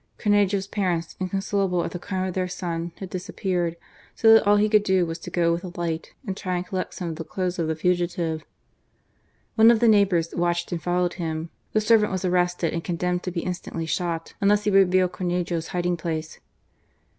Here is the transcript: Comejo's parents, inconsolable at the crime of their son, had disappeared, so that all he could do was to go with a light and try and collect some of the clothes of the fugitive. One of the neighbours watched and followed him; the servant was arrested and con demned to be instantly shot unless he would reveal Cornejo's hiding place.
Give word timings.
Comejo's 0.17 0.65
parents, 0.65 1.15
inconsolable 1.19 1.83
at 1.83 1.91
the 1.91 1.99
crime 1.99 2.27
of 2.27 2.33
their 2.33 2.47
son, 2.47 2.91
had 2.97 3.11
disappeared, 3.11 3.77
so 4.15 4.33
that 4.33 4.47
all 4.47 4.55
he 4.55 4.67
could 4.67 4.81
do 4.81 5.05
was 5.05 5.19
to 5.19 5.29
go 5.29 5.51
with 5.51 5.63
a 5.63 5.79
light 5.79 6.11
and 6.25 6.35
try 6.35 6.55
and 6.55 6.65
collect 6.65 6.95
some 6.95 7.07
of 7.09 7.17
the 7.17 7.23
clothes 7.23 7.59
of 7.59 7.67
the 7.67 7.75
fugitive. 7.75 8.43
One 9.53 9.69
of 9.69 9.79
the 9.79 9.87
neighbours 9.87 10.33
watched 10.33 10.71
and 10.71 10.81
followed 10.81 11.13
him; 11.13 11.51
the 11.73 11.81
servant 11.81 12.11
was 12.11 12.25
arrested 12.25 12.73
and 12.73 12.83
con 12.83 12.95
demned 12.95 13.21
to 13.21 13.31
be 13.31 13.41
instantly 13.41 13.85
shot 13.85 14.33
unless 14.41 14.63
he 14.63 14.71
would 14.71 14.79
reveal 14.79 15.07
Cornejo's 15.07 15.67
hiding 15.67 15.97
place. 15.97 16.39